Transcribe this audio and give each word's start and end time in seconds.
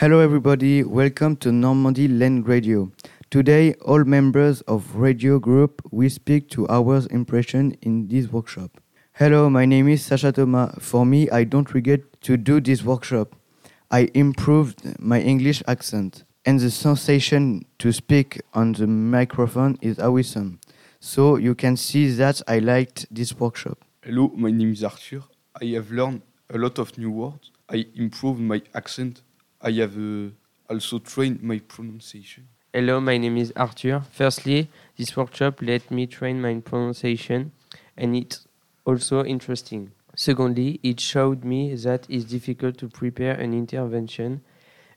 Hello, 0.00 0.20
everybody. 0.20 0.84
Welcome 0.84 1.34
to 1.38 1.50
Normandy 1.50 2.06
Land 2.06 2.46
Radio. 2.46 2.92
Today, 3.30 3.74
all 3.84 4.04
members 4.04 4.60
of 4.60 4.94
Radio 4.94 5.40
Group 5.40 5.82
will 5.90 6.08
speak 6.08 6.48
to 6.50 6.68
our 6.68 7.02
impression 7.10 7.76
in 7.82 8.06
this 8.06 8.30
workshop. 8.30 8.80
Hello, 9.14 9.50
my 9.50 9.64
name 9.64 9.88
is 9.88 10.04
Sasha 10.04 10.30
Thomas. 10.30 10.72
For 10.78 11.04
me, 11.04 11.28
I 11.30 11.42
don't 11.42 11.74
regret 11.74 12.02
to 12.20 12.36
do 12.36 12.60
this 12.60 12.84
workshop. 12.84 13.34
I 13.90 14.08
improved 14.14 15.00
my 15.00 15.20
English 15.20 15.64
accent, 15.66 16.22
and 16.44 16.60
the 16.60 16.70
sensation 16.70 17.64
to 17.80 17.90
speak 17.90 18.40
on 18.54 18.74
the 18.74 18.86
microphone 18.86 19.78
is 19.82 19.98
awesome. 19.98 20.60
So 21.00 21.34
you 21.38 21.56
can 21.56 21.76
see 21.76 22.08
that 22.12 22.40
I 22.46 22.60
liked 22.60 23.06
this 23.10 23.36
workshop. 23.40 23.84
Hello, 24.04 24.30
my 24.36 24.52
name 24.52 24.70
is 24.70 24.84
Arthur. 24.84 25.24
I 25.60 25.64
have 25.74 25.90
learned 25.90 26.22
a 26.50 26.56
lot 26.56 26.78
of 26.78 26.96
new 26.96 27.10
words. 27.10 27.50
I 27.68 27.84
improved 27.96 28.38
my 28.38 28.62
accent. 28.76 29.22
I 29.60 29.72
have 29.72 29.96
uh, 29.98 30.30
also 30.70 31.00
trained 31.00 31.42
my 31.42 31.58
pronunciation. 31.58 32.46
Hello, 32.72 33.00
my 33.00 33.18
name 33.18 33.36
is 33.36 33.52
Arthur. 33.56 34.04
Firstly, 34.12 34.68
this 34.96 35.16
workshop 35.16 35.60
let 35.60 35.90
me 35.90 36.06
train 36.06 36.40
my 36.40 36.60
pronunciation 36.60 37.50
and 37.96 38.14
it's 38.14 38.46
also 38.84 39.24
interesting. 39.24 39.90
Secondly, 40.14 40.78
it 40.84 41.00
showed 41.00 41.42
me 41.44 41.74
that 41.74 42.06
it's 42.08 42.24
difficult 42.24 42.78
to 42.78 42.88
prepare 42.88 43.34
an 43.34 43.52
intervention 43.52 44.42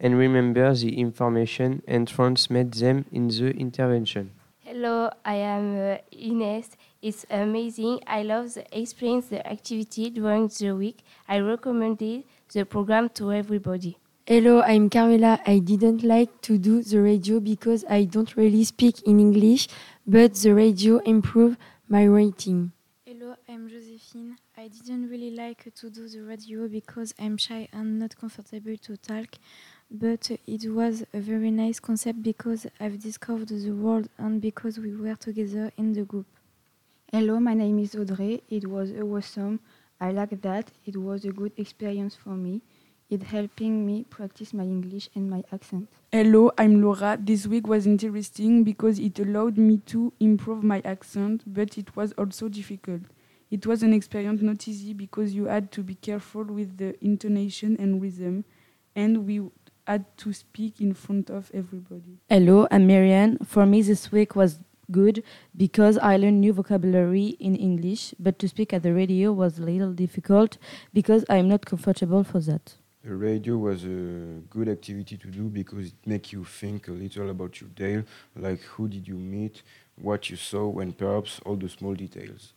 and 0.00 0.18
remember 0.18 0.74
the 0.74 0.98
information 0.98 1.82
and 1.86 2.08
transmit 2.08 2.72
them 2.72 3.04
in 3.12 3.28
the 3.28 3.50
intervention. 3.50 4.32
Hello, 4.64 5.10
I 5.24 5.34
am 5.34 5.78
uh, 5.78 5.96
Ines. 6.10 6.70
It's 7.00 7.24
amazing. 7.30 8.00
I 8.08 8.22
love 8.24 8.54
the 8.54 8.64
experience, 8.76 9.26
the 9.28 9.46
activity 9.46 10.10
during 10.10 10.48
the 10.48 10.72
week. 10.72 11.04
I 11.28 11.38
recommended 11.38 12.24
the 12.52 12.64
program 12.64 13.08
to 13.10 13.32
everybody. 13.32 13.98
Hello, 14.30 14.60
I'm 14.60 14.90
Carmela. 14.90 15.40
I 15.46 15.58
didn't 15.58 16.02
like 16.02 16.42
to 16.42 16.58
do 16.58 16.82
the 16.82 17.00
radio 17.00 17.40
because 17.40 17.82
I 17.88 18.04
don't 18.04 18.36
really 18.36 18.62
speak 18.62 19.00
in 19.04 19.20
English, 19.20 19.68
but 20.06 20.34
the 20.34 20.52
radio 20.52 20.98
improved 20.98 21.56
my 21.88 22.06
writing. 22.06 22.72
Hello, 23.06 23.36
I'm 23.48 23.70
Josephine. 23.70 24.36
I 24.54 24.68
didn't 24.68 25.08
really 25.08 25.30
like 25.30 25.72
to 25.74 25.88
do 25.88 26.06
the 26.10 26.20
radio 26.20 26.68
because 26.68 27.14
I'm 27.18 27.38
shy 27.38 27.68
and 27.72 28.00
not 28.00 28.18
comfortable 28.18 28.76
to 28.76 28.98
talk, 28.98 29.28
but 29.90 30.30
it 30.46 30.70
was 30.74 31.06
a 31.14 31.20
very 31.20 31.50
nice 31.50 31.80
concept 31.80 32.22
because 32.22 32.66
I've 32.78 32.98
discovered 33.00 33.48
the 33.48 33.70
world 33.70 34.10
and 34.18 34.42
because 34.42 34.78
we 34.78 34.94
were 34.94 35.14
together 35.14 35.72
in 35.78 35.94
the 35.94 36.02
group. 36.02 36.26
Hello, 37.10 37.40
my 37.40 37.54
name 37.54 37.78
is 37.78 37.94
Audrey. 37.94 38.42
It 38.50 38.68
was 38.68 38.92
awesome. 38.92 39.60
I 39.98 40.10
like 40.10 40.42
that. 40.42 40.70
It 40.84 40.98
was 40.98 41.24
a 41.24 41.32
good 41.32 41.52
experience 41.56 42.14
for 42.14 42.36
me. 42.36 42.60
It 43.10 43.22
helping 43.22 43.86
me 43.86 44.04
practice 44.04 44.52
my 44.52 44.64
English 44.64 45.08
and 45.14 45.30
my 45.30 45.42
accent. 45.50 45.88
Hello, 46.12 46.52
I'm 46.58 46.82
Laura. 46.82 47.16
This 47.18 47.46
week 47.46 47.66
was 47.66 47.86
interesting 47.86 48.64
because 48.64 48.98
it 48.98 49.18
allowed 49.18 49.56
me 49.56 49.78
to 49.86 50.12
improve 50.20 50.62
my 50.62 50.82
accent, 50.84 51.42
but 51.46 51.78
it 51.78 51.96
was 51.96 52.12
also 52.18 52.50
difficult. 52.50 53.00
It 53.50 53.66
was 53.66 53.82
an 53.82 53.94
experience 53.94 54.42
not 54.42 54.68
easy 54.68 54.92
because 54.92 55.32
you 55.34 55.46
had 55.46 55.72
to 55.72 55.82
be 55.82 55.94
careful 55.94 56.44
with 56.44 56.76
the 56.76 57.02
intonation 57.02 57.78
and 57.78 58.02
rhythm, 58.02 58.44
and 58.94 59.26
we 59.26 59.40
had 59.86 60.04
to 60.18 60.34
speak 60.34 60.82
in 60.82 60.92
front 60.92 61.30
of 61.30 61.50
everybody. 61.54 62.18
Hello, 62.28 62.68
I'm 62.70 62.86
Marianne. 62.86 63.38
For 63.38 63.64
me, 63.64 63.80
this 63.80 64.12
week 64.12 64.36
was 64.36 64.58
good 64.90 65.22
because 65.56 65.96
I 65.96 66.18
learned 66.18 66.42
new 66.42 66.52
vocabulary 66.52 67.38
in 67.40 67.56
English, 67.56 68.12
but 68.20 68.38
to 68.40 68.48
speak 68.48 68.74
at 68.74 68.82
the 68.82 68.92
radio 68.92 69.32
was 69.32 69.58
a 69.58 69.62
little 69.62 69.94
difficult 69.94 70.58
because 70.92 71.24
I'm 71.30 71.48
not 71.48 71.64
comfortable 71.64 72.22
for 72.22 72.40
that. 72.40 72.74
The 73.08 73.16
radio 73.16 73.56
was 73.56 73.84
a 73.84 74.42
good 74.50 74.68
activity 74.68 75.16
to 75.16 75.28
do 75.28 75.44
because 75.44 75.86
it 75.86 75.94
makes 76.04 76.30
you 76.30 76.44
think 76.44 76.88
a 76.88 76.92
little 76.92 77.30
about 77.30 77.58
your 77.58 77.70
day, 77.70 78.04
like 78.36 78.60
who 78.60 78.86
did 78.86 79.08
you 79.08 79.14
meet, 79.14 79.62
what 79.96 80.28
you 80.28 80.36
saw, 80.36 80.78
and 80.78 80.94
perhaps 80.94 81.40
all 81.46 81.56
the 81.56 81.70
small 81.70 81.94
details. 81.94 82.52